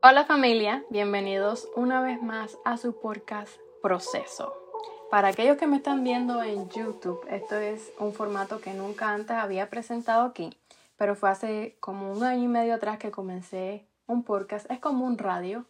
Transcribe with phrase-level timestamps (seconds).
[0.00, 3.50] Hola familia, bienvenidos una vez más a su podcast
[3.82, 4.54] Proceso.
[5.10, 9.36] Para aquellos que me están viendo en YouTube, esto es un formato que nunca antes
[9.36, 10.56] había presentado aquí,
[10.96, 14.70] pero fue hace como un año y medio atrás que comencé un podcast.
[14.70, 15.64] Es como un radio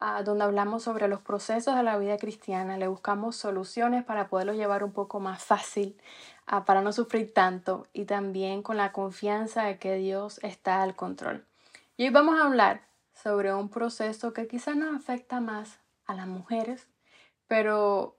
[0.00, 4.54] ah, donde hablamos sobre los procesos de la vida cristiana, le buscamos soluciones para poderlo
[4.54, 5.94] llevar un poco más fácil,
[6.46, 10.96] ah, para no sufrir tanto y también con la confianza de que Dios está al
[10.96, 11.44] control.
[11.98, 12.88] Y hoy vamos a hablar
[13.22, 16.86] sobre un proceso que quizás nos afecta más a las mujeres,
[17.46, 18.16] pero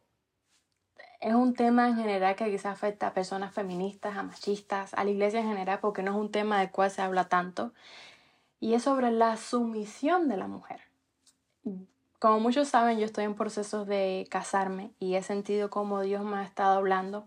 [1.21, 5.11] es un tema en general que quizás afecta a personas feministas, a machistas, a la
[5.11, 7.73] iglesia en general, porque no es un tema del cual se habla tanto,
[8.59, 10.81] y es sobre la sumisión de la mujer.
[12.19, 16.37] Como muchos saben, yo estoy en proceso de casarme y he sentido como Dios me
[16.37, 17.25] ha estado hablando,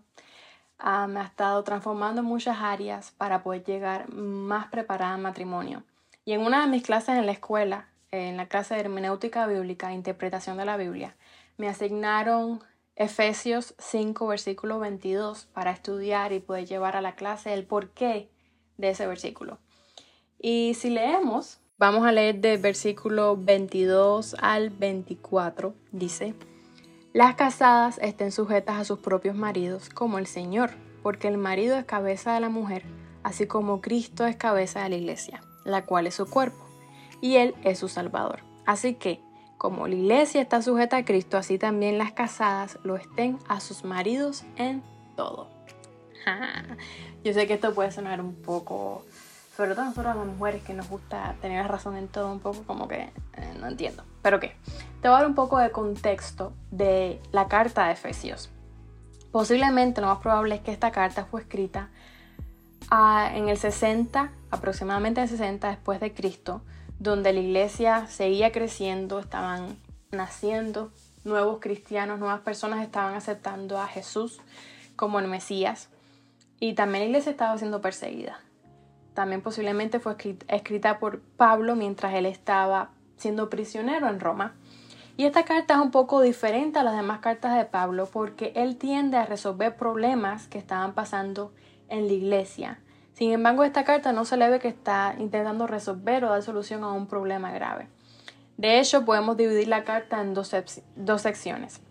[0.77, 5.83] ah, me ha estado transformando en muchas áreas para poder llegar más preparada al matrimonio.
[6.25, 9.91] Y en una de mis clases en la escuela, en la clase de hermenéutica bíblica,
[9.91, 11.17] interpretación de la Biblia,
[11.57, 12.61] me asignaron
[12.95, 18.29] Efesios 5, versículo 22 para estudiar y poder llevar a la clase el porqué
[18.77, 19.57] de ese versículo.
[20.39, 26.35] Y si leemos, vamos a leer del versículo 22 al 24, dice,
[27.11, 31.83] las casadas estén sujetas a sus propios maridos como el Señor, porque el marido es
[31.83, 32.83] cabeza de la mujer,
[33.23, 36.63] así como Cristo es cabeza de la iglesia la cual es su cuerpo,
[37.21, 38.39] y Él es su Salvador.
[38.65, 39.21] Así que,
[39.57, 43.83] como la iglesia está sujeta a Cristo, así también las casadas lo estén a sus
[43.83, 44.83] maridos en
[45.15, 45.47] todo.
[47.23, 49.05] Yo sé que esto puede sonar un poco,
[49.55, 52.63] sobre todo nosotros las mujeres que nos gusta tener la razón en todo, un poco
[52.63, 54.03] como que eh, no entiendo.
[54.21, 54.55] Pero qué,
[55.01, 58.49] te voy a dar un poco de contexto de la carta de Efesios.
[59.31, 61.89] Posiblemente lo más probable es que esta carta fue escrita
[62.91, 66.61] en el 60, aproximadamente en el 60 después de Cristo,
[66.99, 69.77] donde la iglesia seguía creciendo, estaban
[70.11, 70.91] naciendo
[71.23, 74.39] nuevos cristianos, nuevas personas estaban aceptando a Jesús
[74.95, 75.89] como el Mesías
[76.59, 78.39] y también la iglesia estaba siendo perseguida.
[79.13, 80.15] También posiblemente fue
[80.47, 84.55] escrita por Pablo mientras él estaba siendo prisionero en Roma.
[85.15, 88.77] Y esta carta es un poco diferente a las demás cartas de Pablo porque él
[88.77, 91.53] tiende a resolver problemas que estaban pasando
[91.89, 92.79] en la iglesia.
[93.13, 96.83] Sin embargo, esta carta no se le ve que está intentando resolver o dar solución
[96.83, 97.87] a un problema grave.
[98.57, 100.47] De hecho, podemos dividir la carta en dos,
[101.21, 101.81] secciones.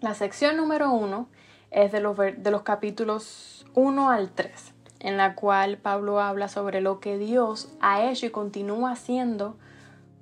[0.00, 1.28] La sección número uno
[1.70, 6.80] es de los, de los capítulos 1 al 3, en la cual Pablo habla sobre
[6.80, 9.56] lo que Dios ha hecho y continúa haciendo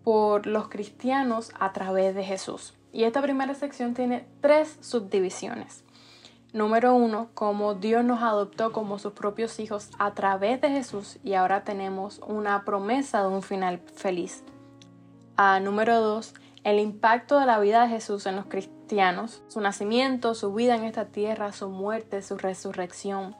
[0.03, 2.75] por los cristianos a través de Jesús.
[2.93, 5.84] Y esta primera sección tiene tres subdivisiones.
[6.55, 11.35] Número uno, como Dios nos adoptó como sus propios hijos a través de Jesús y
[11.35, 14.45] ahora tenemos una promesa de un final feliz.
[15.37, 16.33] Ah, número dos,
[16.63, 20.85] el impacto de la vida de Jesús en los cristianos, su nacimiento, su vida en
[20.85, 23.35] esta tierra, su muerte, su resurrección.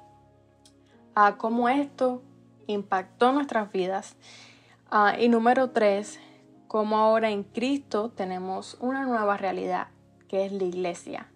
[1.15, 2.21] Ah, cómo esto
[2.67, 4.17] impactó nuestras vidas.
[4.91, 6.19] Ah, y número tres,
[6.67, 9.87] cómo ahora en Cristo tenemos una nueva realidad,
[10.27, 11.29] que es la iglesia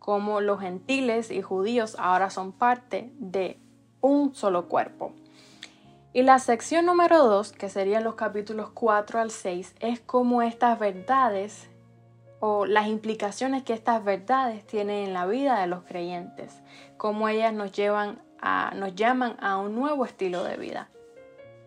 [0.00, 3.60] como los gentiles y judíos ahora son parte de
[4.00, 5.12] un solo cuerpo.
[6.12, 10.80] Y la sección número 2, que serían los capítulos 4 al 6, es cómo estas
[10.80, 11.68] verdades
[12.40, 16.60] o las implicaciones que estas verdades tienen en la vida de los creyentes,
[16.96, 20.88] cómo ellas nos llevan a, nos llaman a un nuevo estilo de vida.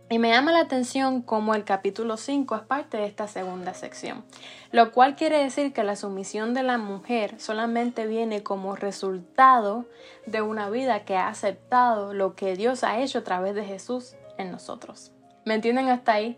[0.09, 4.23] Y me llama la atención cómo el capítulo 5 es parte de esta segunda sección,
[4.71, 9.85] lo cual quiere decir que la sumisión de la mujer solamente viene como resultado
[10.25, 14.15] de una vida que ha aceptado lo que Dios ha hecho a través de Jesús
[14.37, 15.11] en nosotros.
[15.45, 16.37] ¿Me entienden hasta ahí?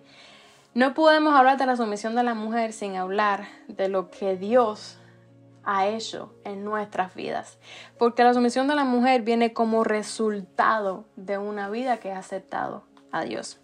[0.74, 5.00] No podemos hablar de la sumisión de la mujer sin hablar de lo que Dios
[5.64, 7.58] ha hecho en nuestras vidas.
[7.98, 12.84] Porque la sumisión de la mujer viene como resultado de una vida que ha aceptado
[13.16, 13.60] a Dios.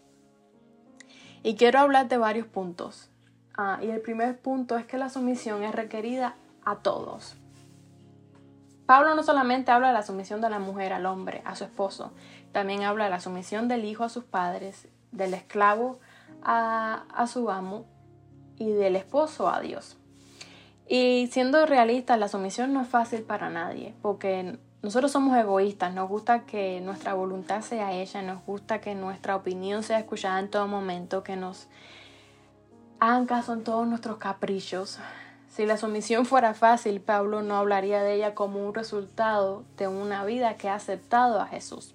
[1.43, 3.09] Y quiero hablar de varios puntos.
[3.57, 7.35] Ah, y el primer punto es que la sumisión es requerida a todos.
[8.85, 12.11] Pablo no solamente habla de la sumisión de la mujer al hombre, a su esposo,
[12.51, 15.99] también habla de la sumisión del hijo a sus padres, del esclavo
[16.43, 17.85] a, su amo
[18.57, 19.97] y del esposo a Dios.
[20.87, 26.09] Y siendo realistas, la sumisión no es fácil para nadie, porque nosotros somos egoístas, nos
[26.09, 30.67] gusta que nuestra voluntad sea ella, nos gusta que nuestra opinión sea escuchada en todo
[30.67, 31.67] momento, que nos
[32.99, 34.99] hagan caso en todos nuestros caprichos.
[35.49, 40.25] Si la sumisión fuera fácil, Pablo no hablaría de ella como un resultado de una
[40.25, 41.93] vida que ha aceptado a Jesús.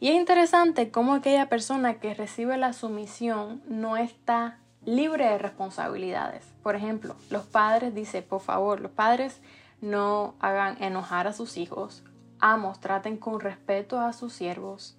[0.00, 6.44] Y es interesante cómo aquella persona que recibe la sumisión no está libre de responsabilidades.
[6.62, 9.40] Por ejemplo, los padres, dice, por favor, los padres
[9.80, 12.02] no hagan enojar a sus hijos,
[12.38, 14.96] amos traten con respeto a sus siervos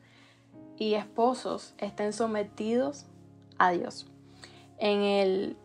[0.77, 3.05] y esposos estén sometidos
[3.57, 4.07] a Dios.
[4.77, 5.57] En el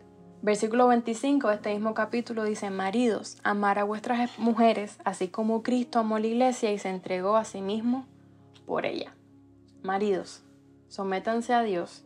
[0.42, 5.98] versículo 25 de este mismo capítulo dice, maridos, amar a vuestras mujeres, así como Cristo
[5.98, 8.06] amó la iglesia y se entregó a sí mismo
[8.66, 9.14] por ella.
[9.82, 10.42] Maridos,
[10.88, 12.04] sométanse a Dios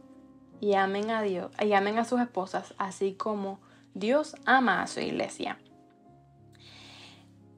[0.60, 3.58] y amen a Dios y amen a sus esposas, así como
[3.94, 5.58] Dios ama a su iglesia.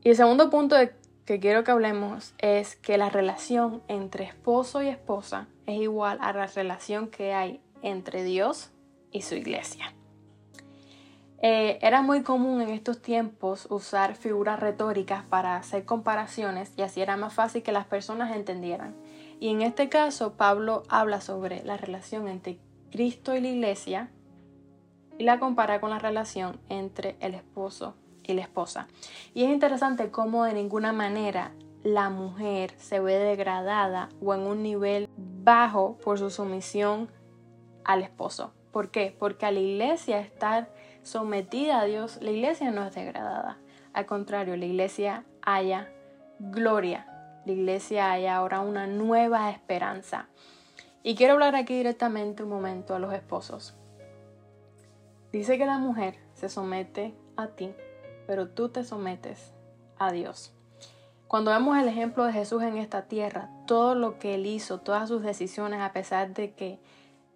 [0.04, 0.76] Y el segundo punto
[1.25, 6.32] que quiero que hablemos es que la relación entre esposo y esposa es igual a
[6.32, 8.70] la relación que hay entre Dios
[9.12, 9.94] y su iglesia.
[11.40, 17.00] Eh, era muy común en estos tiempos usar figuras retóricas para hacer comparaciones y así
[17.00, 18.94] era más fácil que las personas entendieran.
[19.38, 22.58] Y en este caso, Pablo habla sobre la relación entre
[22.90, 24.10] Cristo y la iglesia
[25.19, 28.88] y la compara con la relación entre el esposo y la esposa.
[29.34, 31.52] Y es interesante cómo de ninguna manera
[31.82, 37.08] la mujer se ve degradada o en un nivel bajo por su sumisión
[37.84, 38.52] al esposo.
[38.70, 39.14] ¿Por qué?
[39.19, 40.72] Porque a la iglesia estar
[41.02, 43.58] sometida a Dios, la iglesia no es degradada.
[43.92, 45.92] Al contrario, la iglesia haya
[46.38, 47.06] gloria,
[47.44, 50.28] la iglesia haya ahora una nueva esperanza.
[51.02, 53.74] Y quiero hablar aquí directamente un momento a los esposos.
[55.32, 57.74] Dice que la mujer se somete a ti,
[58.32, 59.52] pero tú te sometes
[59.99, 60.55] a Dios.
[61.29, 65.06] Cuando vemos el ejemplo de Jesús en esta tierra, todo lo que él hizo, todas
[65.11, 66.81] sus decisiones, a pesar de que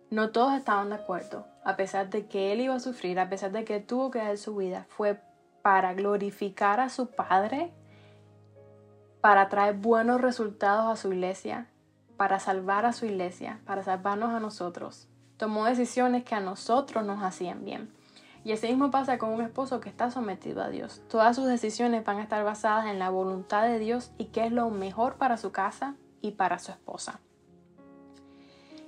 [0.09, 3.53] no todos estaban de acuerdo, a pesar de que él iba a sufrir, a pesar
[3.53, 5.21] de que tuvo que dar su vida, fue
[5.61, 7.75] para glorificar a su Padre,
[9.21, 11.67] para traer buenos resultados a su iglesia,
[12.17, 15.09] para salvar a su iglesia, para salvarnos a nosotros.
[15.37, 17.96] Tomó decisiones que a nosotros nos hacían bien.
[18.47, 21.03] Y así mismo pasa con un esposo que está sometido a Dios.
[21.09, 24.53] Todas sus decisiones van a estar basadas en la voluntad de Dios y qué es
[24.53, 27.19] lo mejor para su casa y para su esposa.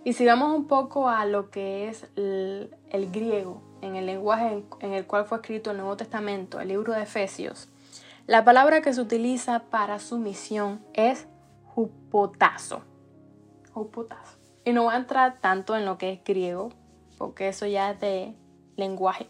[0.05, 2.71] Y si vamos un poco a lo que es el,
[3.11, 7.03] griego, en el lenguaje en, el cual fue escrito el Nuevo Testamento, el libro de
[7.03, 7.69] Efesios,
[8.29, 11.27] la palabra que se utiliza para sumisión es
[11.65, 12.83] jupotazo.
[13.73, 14.39] Jupotazo.
[14.65, 16.69] Y no voy a entrar tanto en lo que es griego,
[17.19, 18.37] porque eso ya es de
[18.79, 19.29] lenguaje.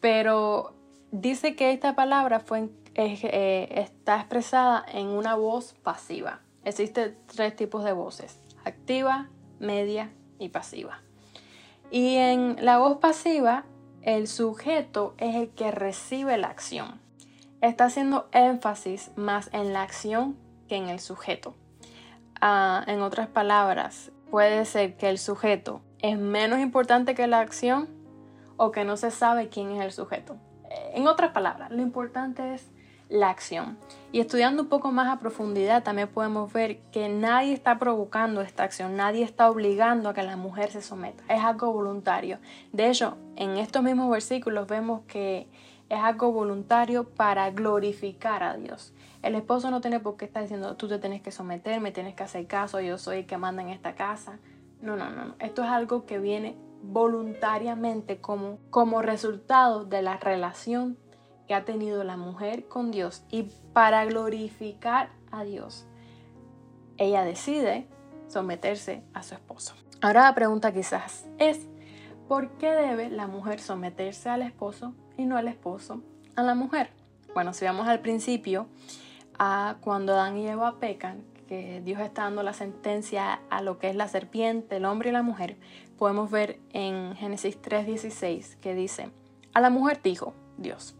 [0.00, 0.74] Pero
[1.10, 6.40] dice que esta palabra fue, eh, está expresada en una voz pasiva.
[6.64, 11.00] Existen tres tipos de voces, activa, media y pasiva.
[11.90, 13.64] Y en la voz pasiva,
[14.02, 17.00] el sujeto es el que recibe la acción.
[17.60, 20.36] Está haciendo énfasis más en la acción
[20.68, 21.54] que en el sujeto.
[22.40, 27.88] Ah, en otras palabras, puede ser que el sujeto es menos importante que la acción
[28.62, 30.36] o que no se sabe quién es el sujeto.
[30.92, 32.70] En otras palabras, lo importante es
[33.08, 33.78] la acción.
[34.12, 38.64] Y estudiando un poco más a profundidad también podemos ver que nadie está provocando esta
[38.64, 42.38] acción, nadie está obligando a que la mujer se someta, es algo voluntario.
[42.70, 45.48] De hecho, en estos mismos versículos vemos que
[45.88, 48.92] es algo voluntario para glorificar a Dios.
[49.22, 52.14] El esposo no tiene por qué estar diciendo tú te tienes que someter, me tienes
[52.14, 54.38] que hacer caso, yo soy el que manda en esta casa.
[54.82, 55.34] No, no, no.
[55.38, 60.98] Esto es algo que viene voluntariamente como, como resultado de la relación
[61.46, 65.86] que ha tenido la mujer con Dios y para glorificar a Dios,
[66.96, 67.88] ella decide
[68.28, 69.74] someterse a su esposo.
[70.00, 71.66] Ahora la pregunta quizás es,
[72.28, 76.02] ¿por qué debe la mujer someterse al esposo y no el esposo
[76.36, 76.90] a la mujer?
[77.34, 78.66] Bueno, si vamos al principio,
[79.38, 83.90] a cuando Adán y Eva pecan, que Dios está dando la sentencia a lo que
[83.90, 85.56] es la serpiente, el hombre y la mujer,
[86.00, 89.10] podemos ver en Génesis 3:16 que dice,
[89.52, 90.94] a la mujer dijo Dios,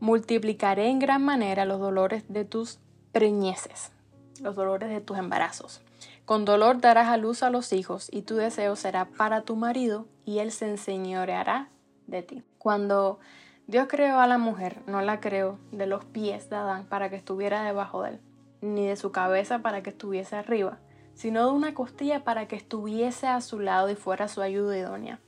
[0.00, 2.78] multiplicaré en gran manera los dolores de tus
[3.12, 3.92] preñeces,
[4.40, 5.82] los dolores de tus embarazos.
[6.24, 10.06] Con dolor darás a luz a los hijos y tu deseo será para tu marido
[10.24, 11.68] y él se enseñoreará
[12.06, 12.42] de ti.
[12.56, 13.18] Cuando
[13.66, 17.16] Dios creó a la mujer, no la creó de los pies de Adán para que
[17.16, 18.20] estuviera debajo de él,
[18.62, 20.78] ni de su cabeza para que estuviese arriba,
[21.14, 25.18] sino de una costilla para que estuviese a su lado y fuera su ayuda idónea.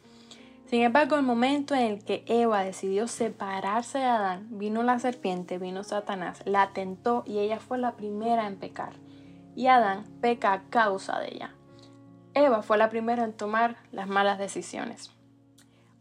[0.67, 5.59] Sin embargo, el momento en el que Eva decidió separarse de Adán, vino la serpiente,
[5.59, 8.95] vino Satanás, la tentó y ella fue la primera en pecar.
[9.55, 11.55] Y Adán peca a causa de ella.
[12.33, 15.13] Eva fue la primera en tomar las malas decisiones.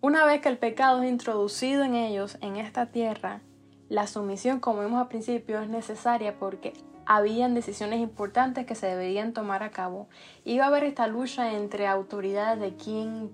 [0.02, 3.42] Una vez que el pecado es introducido en ellos, en esta tierra,
[3.90, 6.74] la sumisión, como vimos al principio, es necesaria porque
[7.06, 10.08] habían decisiones importantes que se deberían tomar a cabo.
[10.44, 13.32] Iba a haber esta lucha entre autoridades de quién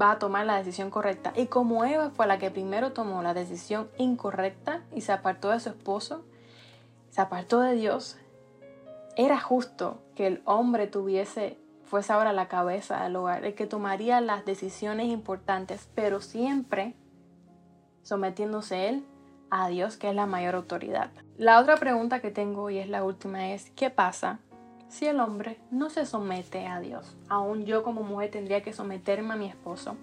[0.00, 1.32] va a tomar la decisión correcta.
[1.36, 5.60] Y como Eva fue la que primero tomó la decisión incorrecta y se apartó de
[5.60, 6.24] su esposo,
[7.10, 8.16] se apartó de Dios,
[9.16, 14.20] era justo que el hombre tuviese, fuese ahora la cabeza del hogar, el que tomaría
[14.20, 16.94] las decisiones importantes, pero siempre
[18.02, 19.04] sometiéndose él
[19.50, 21.10] a Dios, que es la mayor autoridad.
[21.36, 24.38] La otra pregunta que tengo y es la última es, ¿qué pasa
[24.88, 27.16] si el hombre no se somete a Dios?
[27.28, 29.96] Aún yo como mujer tendría que someterme a mi esposo.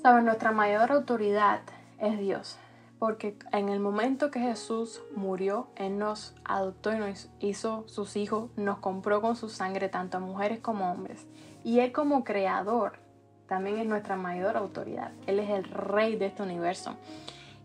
[0.00, 1.60] Saben, nuestra mayor autoridad
[1.98, 2.58] es Dios,
[2.98, 8.50] porque en el momento que Jesús murió, Él nos adoptó y nos hizo sus hijos,
[8.56, 11.26] nos compró con su sangre tanto a mujeres como hombres.
[11.62, 12.98] Y Él como creador
[13.46, 15.12] también es nuestra mayor autoridad.
[15.26, 16.96] Él es el rey de este universo.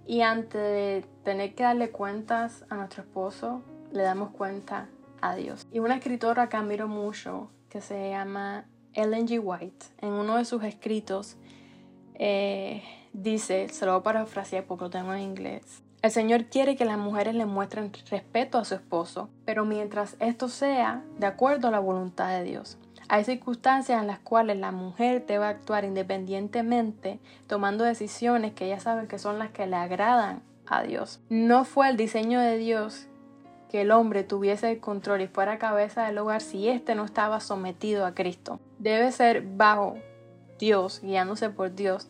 [0.08, 3.62] Y antes de tener que darle cuentas a nuestro esposo,
[3.92, 4.88] le damos cuenta
[5.22, 5.68] a Dios.
[5.72, 9.42] Y una escritora que admiro mucho, que se llama Ellen G.
[9.44, 11.36] White, en uno de sus escritos,
[12.16, 15.84] eh, dice, se lo voy a parafrasear porque lo tengo en inglés.
[16.02, 20.48] El Señor quiere que las mujeres le muestren respeto a su esposo, pero mientras esto
[20.48, 22.78] sea de acuerdo a la voluntad de Dios.
[23.10, 29.08] Hay circunstancias en las cuales la mujer debe actuar independientemente, tomando decisiones que ella sabe
[29.08, 31.22] que son las que le agradan a Dios.
[31.30, 33.08] No fue el diseño de Dios
[33.70, 37.40] que el hombre tuviese el control y fuera cabeza del hogar si éste no estaba
[37.40, 38.60] sometido a Cristo.
[38.80, 39.96] Debe ser bajo
[40.60, 42.10] Dios, guiándose por Dios,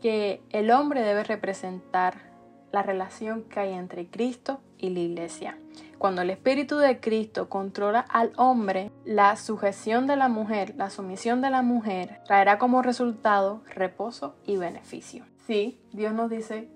[0.00, 2.30] que el hombre debe representar
[2.72, 5.58] la relación que hay entre Cristo y la iglesia.
[6.00, 11.42] Cuando el Espíritu de Cristo controla al hombre, la sujeción de la mujer, la sumisión
[11.42, 15.26] de la mujer, traerá como resultado reposo y beneficio.
[15.46, 16.70] Sí, Dios nos dice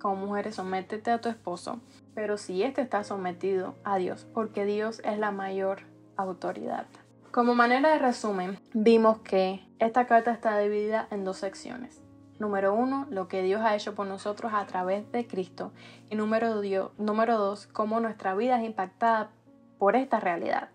[0.00, 1.80] como mujeres sométete a tu esposo,
[2.14, 5.80] pero si éste está sometido a Dios, porque Dios es la mayor
[6.16, 6.86] autoridad.
[7.32, 11.99] Como manera de resumen, vimos que esta carta está dividida en dos secciones.
[12.40, 15.72] Número uno, lo que Dios ha hecho por nosotros a través de Cristo.
[16.08, 19.30] Y número, dos, cómo nuestra vida es impactada
[19.78, 20.70] por esta realidad.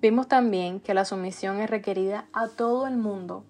[0.00, 3.44] Vimos también que la sumisión es requerida a todo el mundo,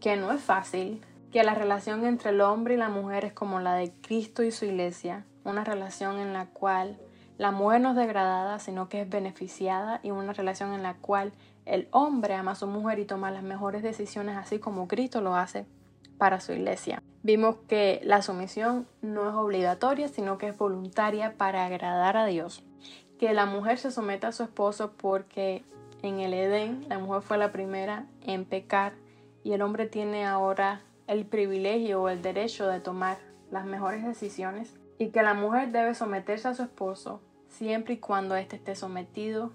[0.00, 3.60] que no es fácil, que la relación entre el hombre y la mujer es como
[3.60, 6.98] la de Cristo y su iglesia, una relación en la cual
[7.36, 11.32] la mujer no es degradada, sino que es beneficiada y una relación en la cual
[11.64, 15.36] el hombre ama a su mujer y toma las mejores decisiones así como Cristo lo
[15.36, 15.66] hace
[16.18, 17.02] para su iglesia.
[17.22, 22.64] Vimos que la sumisión no es obligatoria, sino que es voluntaria para agradar a Dios.
[23.18, 25.64] Que la mujer se someta a su esposo porque
[26.02, 28.92] en el Edén la mujer fue la primera en pecar
[29.44, 33.18] y el hombre tiene ahora el privilegio o el derecho de tomar
[33.50, 38.34] las mejores decisiones y que la mujer debe someterse a su esposo siempre y cuando
[38.34, 39.52] éste esté sometido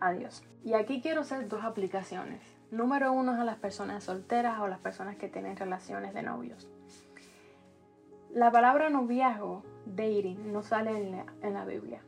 [0.00, 0.42] a Dios.
[0.64, 2.40] Y aquí quiero hacer dos aplicaciones.
[2.70, 6.68] Número uno es a las personas solteras o las personas que tienen relaciones de novios.
[8.30, 12.02] La palabra noviazgo, dating, no sale en la, Biblia.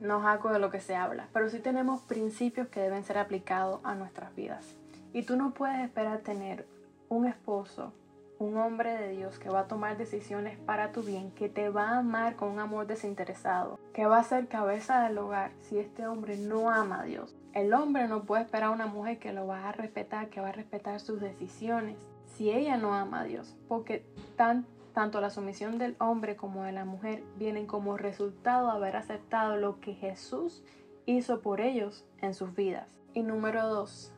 [0.00, 3.80] No es de lo que se habla, pero sí tenemos principios que deben ser aplicados
[3.84, 4.74] a nuestras vidas.
[5.12, 6.66] Y tú no puedes esperar tener
[7.08, 7.92] un esposo
[8.38, 11.90] un hombre de Dios que va a tomar decisiones para tu bien, que te va
[11.90, 16.06] a amar con un amor desinteresado, que va a ser cabeza del hogar si este
[16.06, 17.34] hombre no ama a Dios.
[17.54, 20.48] El hombre no puede esperar a una mujer que lo va a respetar, que va
[20.48, 24.04] a respetar sus decisiones, si ella no ama a Dios, porque
[24.36, 29.56] tanto la sumisión del hombre como de la mujer vienen como resultado de haber aceptado
[29.56, 30.62] lo que Jesús
[31.06, 32.98] hizo por ellos en sus vidas.
[33.14, 34.12] Y número dos,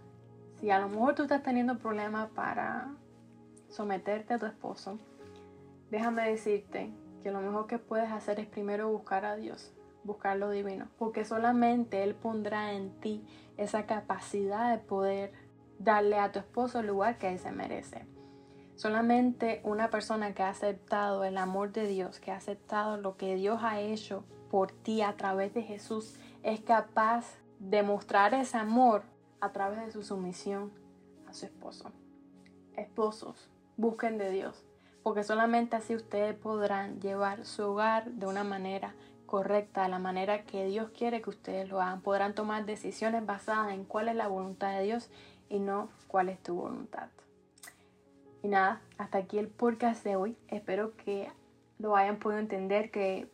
[0.58, 2.88] si a lo mejor tú estás teniendo problemas para
[3.68, 4.98] someterte a tu esposo,
[5.90, 9.72] déjame decirte que lo mejor que puedes hacer es primero buscar a Dios,
[10.04, 13.25] buscar lo divino, porque solamente Él pondrá en ti
[13.56, 15.32] esa capacidad de poder
[15.78, 18.06] darle a tu esposo el lugar que Él se merece.
[18.76, 23.34] Solamente una persona que ha aceptado el amor de Dios, que ha aceptado lo que
[23.34, 27.26] Dios ha hecho por ti a través de Jesús, es capaz
[27.58, 29.02] de mostrar ese amor
[29.40, 30.72] a través de su sumisión
[31.26, 31.90] a su esposo.
[32.76, 34.62] Esposos, busquen de Dios,
[35.02, 38.94] porque solamente así ustedes podrán llevar su hogar de una manera
[39.25, 42.02] correcta, de la manera que Dios quiere que ustedes lo hagan.
[42.02, 45.11] Podrán tomar decisiones basadas en cuál es la voluntad de Dios
[45.49, 47.08] y no cuál es tu voluntad.
[48.42, 50.37] Y nada, hasta aquí el podcast de hoy.
[50.49, 51.30] Espero que
[51.78, 53.28] lo hayan podido entender, que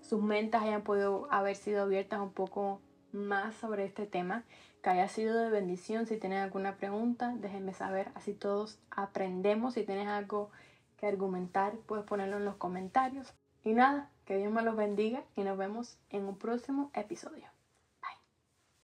[0.00, 2.80] sus mentes hayan podido haber sido abiertas un poco
[3.12, 4.44] más sobre este tema
[4.86, 6.06] que haya sido de bendición.
[6.06, 8.12] Si tienen alguna pregunta, déjenme saber.
[8.14, 9.74] Así todos aprendemos.
[9.74, 10.52] Si tienes algo
[10.96, 13.34] que argumentar, puedes ponerlo en los comentarios.
[13.64, 17.55] Y nada, que Dios me los bendiga y nos vemos en un próximo episodio.